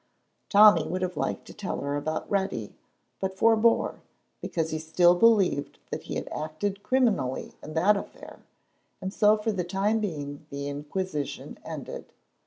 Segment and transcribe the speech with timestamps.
[0.49, 2.73] Tommy would have liked to tell her about Reddy,
[3.19, 4.01] but forbore,
[4.41, 8.39] because he still believed that he had acted criminally in that affair,
[8.99, 12.13] and so for the time being the inquisition ended.